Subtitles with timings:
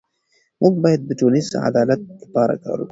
[0.61, 2.79] موږ باید د ټولنیز عدالت لپاره کار وکړو.